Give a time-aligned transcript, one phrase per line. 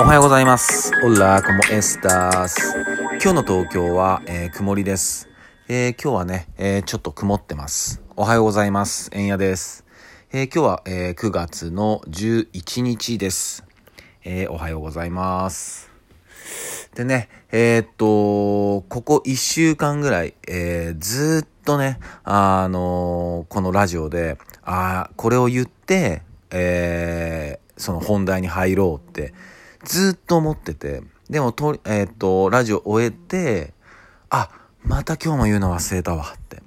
[0.00, 0.92] おはようございます。
[1.04, 2.74] オラ、コモエスタース。
[3.22, 5.28] 今日の東京は、えー曇りです。
[5.68, 8.02] えー今日はね、えーちょっと曇ってます。
[8.16, 9.10] おはようございます。
[9.12, 9.84] えんやです。
[10.32, 13.62] え今日は、えー9月の11日です。
[14.24, 15.90] えおはようございます。
[16.94, 29.34] でね、えっと、ここ1週間ぐらい、えずっとね、あのこのラジオで、あこれを言って、えその本題に入ろうって、
[29.84, 33.72] ずっと思ってて、でもと、えーと、ラジオ終えて、
[34.28, 34.50] あ、
[34.82, 36.62] また今日も言うの忘れたわって。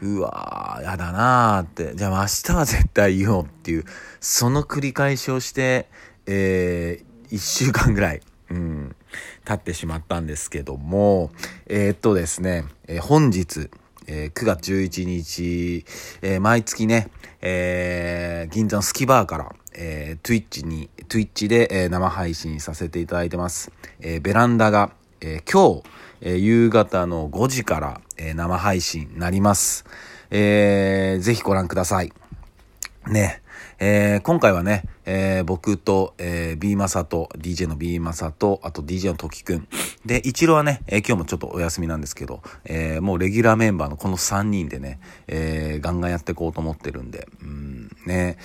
[0.00, 1.94] うわー、やだなーって。
[1.94, 3.84] じゃあ明日は絶対言おうっていう、
[4.20, 5.88] その繰り返しをして、
[6.26, 8.96] えー、一週間ぐらい、うん、
[9.44, 11.30] 経ってしまったんですけども、
[11.66, 13.70] えーっとですね、えー本日、
[14.06, 15.84] えー9月11日、
[16.22, 17.08] えー毎月ね、
[17.40, 23.72] えー銀座のスキバーから、えー、Twitch に、Twitch で、えー生配信させていただいてます。
[24.00, 25.82] えーベランダが、え今日、
[26.20, 29.84] え夕方の5時から、え生配信になります。
[30.30, 32.12] えーぜひご覧ください。
[33.08, 33.42] ね。
[33.78, 39.68] えー今回はね、えー僕と、えー、B マサと、DJ の B マサと、あと DJ のトキくん。
[40.06, 48.36] で、一郎はね、えー今日もちょっとお休みなんですけど、えーもうレギュラーメンバーのこの3人でね、えーガンガンやっていこうと思ってるんで、うん、ね。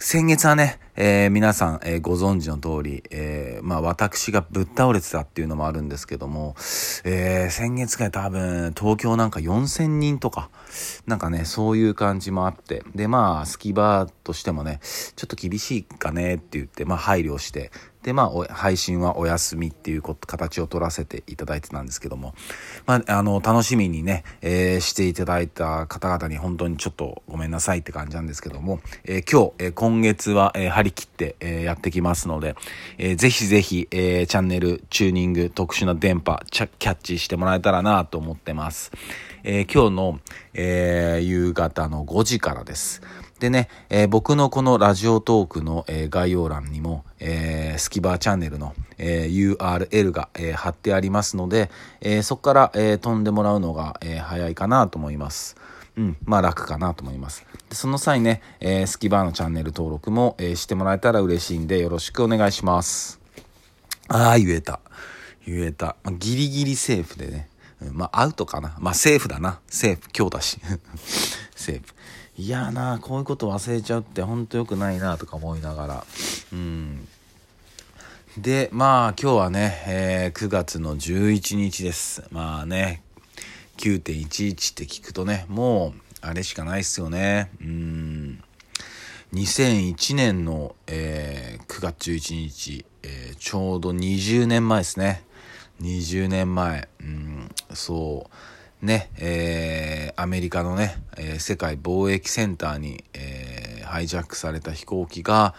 [0.00, 6.54] 先月はね、えー皆さん、えーご存知の通り、えーまあ私がぶっ倒れてたっていうのもあるんですけども、
[7.02, 10.50] えー先月が多分東京なんか4000人とか、
[11.08, 14.78] なんかね、そういう感じもあって、でまあ、スキバーとしてもね、
[15.16, 17.72] ちょっと厳しいかねって言って、まあ配慮して、
[18.08, 22.34] でまあ、配信はお休みっていう形を取らせていただいてたんですけども、
[22.86, 32.56] まあ、あの、楽しみにね、えーしていただいた方々に本当にちょっとごめんなさいって感じなんですけども、えー今日、えー今月は、えー張り切って、えーやってきますので、
[32.96, 38.90] えーぜひぜひ、えーチャンネル、チューニング、特殊な電波、キャッチしてもらえたらなと思ってます。
[39.44, 40.20] えー今日の、
[40.54, 43.02] えー夕方の5時からです。
[43.40, 55.56] でね、えー僕のこのラジオトークの、えー概要欄にも、えースキバーチャンネルの、え URL が、え貼ってありますので、えそこから、え飛んでもらうのが、え早いかなと思います。
[55.96, 57.44] うん、まあ楽かなと思います。
[57.68, 63.20] でその際ね、えスキバーのチャンネル登録も、えしてもらえたら嬉しいんでよろしくお願いします。
[64.08, 64.80] ああ、言えた。
[65.46, 65.96] 言えた。
[66.02, 67.48] まあ、ギリギリセーフでね。
[67.92, 68.76] まあ、アウトかな。
[68.80, 69.60] まあ、セーフだな。
[69.68, 70.08] セーフ。
[70.16, 70.58] 今日だし。
[71.54, 71.94] セーフ。
[72.38, 76.04] いやーなこういうこと忘れちゃうってほんと良くないなとか思いながら。
[76.52, 77.08] うん。
[78.36, 82.22] で、まあ、今日はね、えー9月の11日です。
[82.30, 83.02] まあね、
[83.78, 87.50] 9.11って聞くとね、もう、あれしかないっすよね。
[87.60, 88.44] うん。
[89.34, 95.24] 2001年の、えー9月11日、えーちょうど20年前ですね。
[95.82, 96.88] 20年前。
[97.00, 98.34] うん、そう。
[98.82, 105.54] ね、えーアメリカのね、えー世界貿易センターに、えーハイジャックされた飛行機が、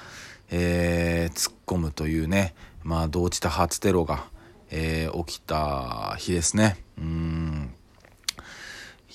[0.51, 2.53] え突っ込むというね、
[2.83, 4.25] まあ、同時多発テロが、
[4.71, 6.77] え起きた日ですね。
[6.97, 7.73] うん。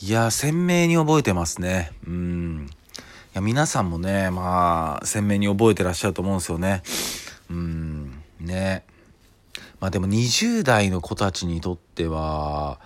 [0.03, 1.93] いや、鮮明に覚えてますね。
[2.07, 2.69] うん。
[2.69, 2.75] い
[3.35, 6.83] や、皆さんもね、まあ、鮮明に覚えてらっしゃると思うんですよね。
[7.51, 8.23] うん。
[8.41, 8.85] ね。
[9.81, 12.81] まあでも20代の子たちにとっては、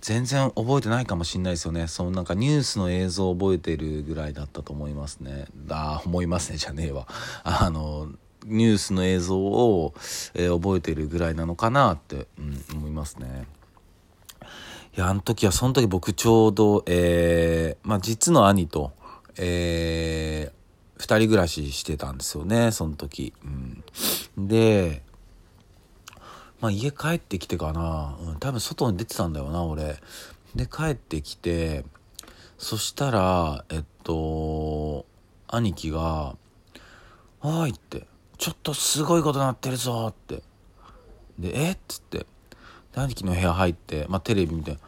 [0.00, 1.88] 全然覚えてないかもしれないですよね。
[1.88, 5.46] そのなんかニュースの映像を覚えてるぐらいだったと思いますね。
[5.68, 7.06] ああ、思いますね、じゃねえわ。
[7.42, 8.08] あの、
[8.46, 9.94] ニュースの映像を、
[10.34, 13.46] えー覚えてるぐらいなのかなって、うん、思いますね。
[14.96, 18.92] いや、あの時は、その時僕ちょうど、えー、まあ、実の兄と、
[19.36, 23.32] えー、二人暮らししてたんですよね、その時。
[24.36, 24.46] うん。
[24.46, 25.02] で、
[26.64, 30.00] まあ、家帰ってきてかな、うん、多分外に出てたんだよな、俺。
[30.54, 31.84] で、帰ってきて、
[32.56, 35.04] そしたら、えっと、
[35.46, 36.36] 兄貴が、
[37.42, 38.06] おいって、
[38.38, 40.42] ちょっとすごいことなってるぞって。
[41.38, 41.72] で、え？
[41.72, 42.24] っつって。
[42.94, 44.78] 兄貴の部屋入って、まあ、テレビ見て、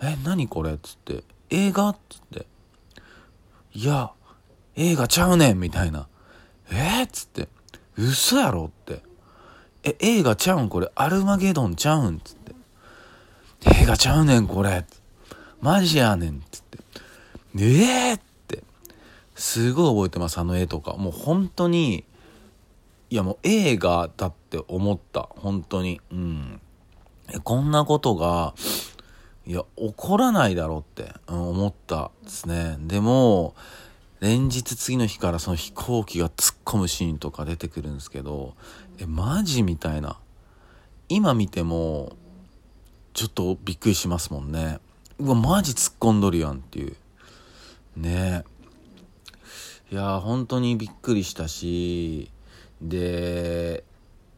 [0.00, 0.72] え、何これ？
[0.72, 1.90] っつって、映画？
[1.90, 2.46] っつって、
[3.74, 4.12] いや、
[4.76, 6.08] 映画ちゃうねんみたいな。
[6.70, 7.02] え？
[7.02, 7.50] っつって、
[7.98, 8.70] 嘘やろ？
[8.72, 9.02] って。
[9.84, 10.68] え、映画ちゃうん？
[10.68, 12.20] これ、アルマゲドンちゃうん？
[12.20, 12.54] つって。
[13.82, 14.84] 映画ちゃうねんこれ。
[15.60, 16.78] マジやねんつって。
[17.58, 18.62] ええー、って。
[19.34, 20.94] すごい覚えてます、あの絵とか。
[20.94, 22.04] もう本当に、
[23.10, 25.28] いやもう映画だって思った。
[25.36, 26.00] 本当に。
[26.10, 26.60] うん。
[27.28, 28.54] えこんなことが、
[29.46, 32.76] いや、起こらないだろうって、うん思ったですね。
[32.80, 33.54] でも、
[34.20, 36.28] 連日次の日からその飛行機が
[36.72, 38.54] 込むシーンとか出てくるんですけど、
[38.98, 40.18] え、マジみたいな。
[41.08, 42.16] 今見ても、
[43.12, 44.78] ちょっとびっくりしますもんね。
[45.18, 46.96] うわ、マジ突っ込んどるやんっていう。
[47.96, 48.44] ね
[49.90, 52.30] いや本当にびっくりしたし、
[52.80, 53.84] で、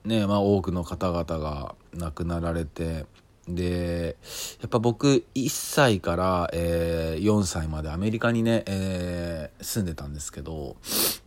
[0.04, 3.06] ねまあ多くの方々が亡くなられて、
[3.46, 4.16] で、
[4.60, 10.76] やっぱ僕1歳から、えー、4歳までアメリカにね、えー、住んでたんですけど、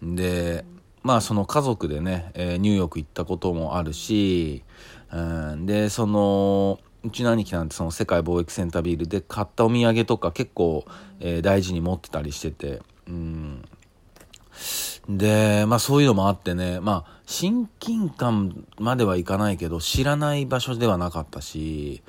[0.02, 0.66] で、
[1.08, 4.66] まあその家族でね、えー、ニューヨーク行ったこともあるし、
[5.10, 5.18] う
[5.56, 10.84] ん、で、その、うちの兄貴なんてその世界貿易センタービールで買ったお土産とか結構、
[11.22, 13.66] えー、大事に持ってたりしてて、うん。
[15.08, 22.02] で、まあそういうのもあってね、まあ親近感まではいかないけど知らない場所ではなかったし、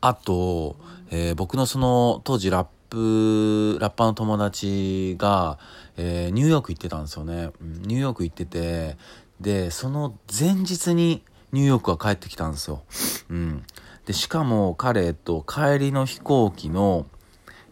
[0.00, 0.74] あと、
[1.12, 5.58] えー、僕のその当時ラップ、ラッパーの友達が、
[5.96, 7.50] えー、ニューヨーク行ってたんですよね。
[7.60, 8.98] ニューヨーク行ってて、
[9.40, 11.22] で、その前日に
[11.52, 12.82] ニューヨークは帰ってきたんですよ。
[13.30, 13.62] うん。
[14.04, 17.06] で、しかも彼と帰りの飛行機の、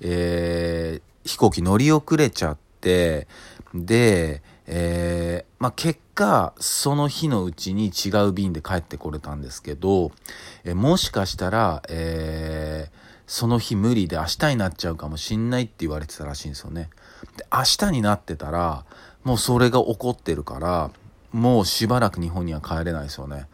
[0.00, 3.26] えー、飛行機乗り遅れちゃって、
[3.74, 10.12] で、えー、まあ、結果、その日のうちに違う便で帰ってこれたんですけど、
[10.64, 16.88] えー、もしかしたら、えー、その日無理で明日になっちゃうかもしんないって言われてたらしいんですよね。
[17.36, 18.84] で、明日になってたら、
[19.22, 20.90] もうそれが起こってるから、
[21.30, 23.46] もうしばらく日本には帰れないですよね。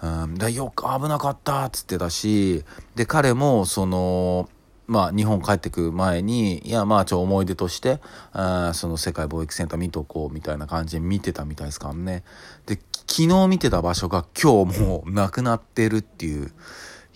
[0.00, 4.48] うん、でよく危なかったっつってたし、で、彼も、その、
[4.86, 8.00] まあ、日本帰ってく前に、いや、まあ、ちょ、思い出として、
[8.32, 12.22] あその世界貿易センター見とこう、みたいな感じで見てたみたいですからね。
[12.66, 16.52] で、昨日見てた場所が今日もうなくなってるっていう。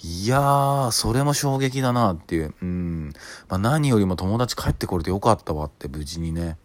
[0.04, 2.54] いやー、それも衝撃だなっていう。
[2.60, 3.12] うん。
[3.48, 6.56] まあ、何よりも友達帰ってこれてよかったわって、無事にね。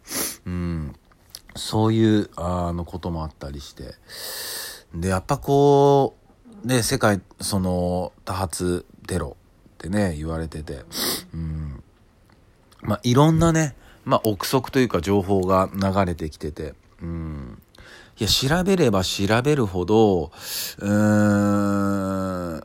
[0.45, 0.95] うん。
[1.55, 3.93] そういう、あの、こともあったりして。
[4.95, 6.15] で、やっぱこ
[6.63, 9.37] う、ね、世界、その、多発テロ
[9.75, 10.83] ってね、言われてて、
[11.33, 11.83] うん。
[12.81, 17.61] まあ、いろんなね、まあ、憶測というか情報が流れてきてて、うん。
[18.17, 20.31] いや、調べれば調べるほど、
[20.79, 22.63] うーん、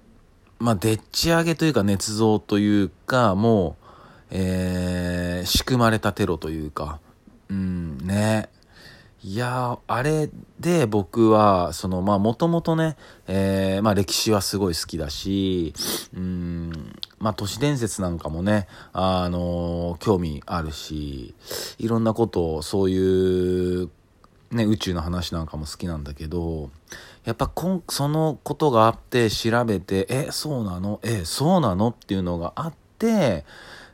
[0.63, 3.85] まあ、でっち上げというか、捏造というか、もう、
[4.31, 7.01] えー、仕組まれたテロというか、
[7.49, 8.49] うん、ね。
[9.25, 10.31] いやあれ
[10.61, 15.75] で僕は、その、まあ、もともとね、えー、まあ、歴史はすごい好きだし、
[16.15, 16.71] うん、
[17.19, 21.35] まあ、都市伝説なんかもね、あの興味あるし、
[21.79, 23.91] いろんなことを、そういう、
[24.53, 26.71] ね、宇宙の話なんかも好きなんだけど、
[27.25, 31.01] やっぱこん、そのことがあって調べて、え、そうなの？
[31.03, 31.89] え、そうなの？
[31.89, 33.47] っていうのがあって、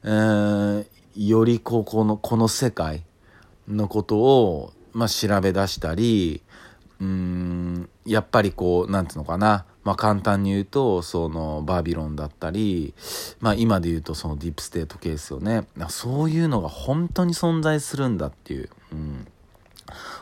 [0.03, 3.05] えー、よりこう、この、この世界
[3.69, 6.43] のことを、まあ、調べ出したり、
[7.01, 12.95] うん、やっぱりこう、なんていうのかな、まあ、簡単に言うと、その、バビロンだったり、
[13.39, 15.69] まあ、今で言うとそのディープステートケースよね。
[15.89, 18.71] そういうのが本当に存在するんだっていう。
[18.91, 19.29] うん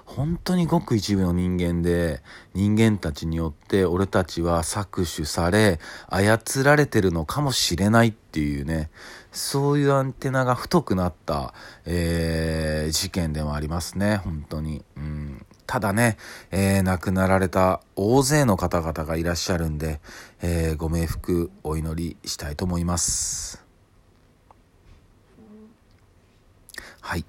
[0.07, 2.23] 本当にごく一部の人間で、
[2.55, 8.89] 人間たちによって俺たちは搾取され、操られてるのかもしれないっていうね、
[9.33, 11.53] そういうアンテナが太くなった、
[11.85, 14.85] えー、事件でもありますね、本当に。
[14.97, 16.17] うん、ただね、
[16.53, 20.01] えー、亡くなられた大勢の方々がいらっしゃるんで、
[20.41, 23.63] えー、ご冥福お祈りしたいと思います。
[27.01, 27.25] はい。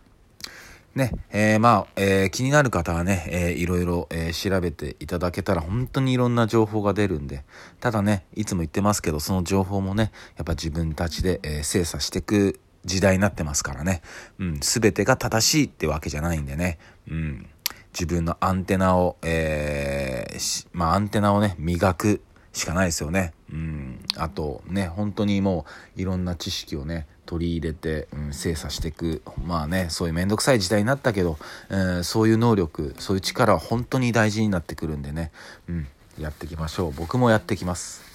[0.97, 7.45] ね、えー、まあ、えー、気になる方はね、えー、いろいろ、えー、調べていただけたら本当にいろんな情報が出るんで、
[7.79, 14.01] ただね、いつも言ってますけど、その情報もね、やっぱ自分たちで、えー、精査していく時代になってますからね、
[14.39, 17.47] うん、すべてが正しいってわけじゃないんでね、うん、
[17.93, 22.21] 自分のアンテナを、えー、まあ、アンテナをね、磨く
[22.53, 23.33] しかないですよね。
[23.51, 23.99] うん。
[24.17, 29.21] あとね、本当にもういろんな知識をね、取り入れて、うん、精査していく。
[29.45, 31.37] まあね、そういうめんどくさい時代になったけど、
[31.69, 35.31] えー、そういう能力、そういう力は本当に大事になってくるんでね、
[35.69, 35.87] うん、
[36.19, 36.91] やっていきましょう。
[36.93, 38.07] 僕もやってきます。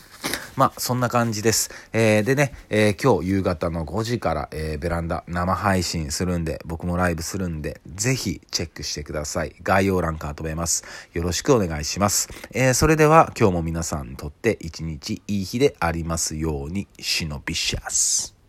[0.57, 1.71] まあ、そんな感じです。
[1.93, 9.55] えー、でね、えー、今日夕方の5時から、えー、ベランダ生配信するんで、僕もライブするんで、ぜひチェックしてください。
[9.63, 10.85] 概要欄から飛べます。
[11.15, 12.29] よろしくお願いします。
[12.53, 18.42] え、それでは今日も皆さんにとって一日いい日でありますように、シノビシャス。